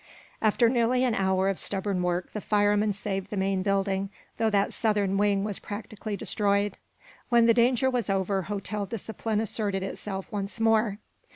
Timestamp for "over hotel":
8.09-8.87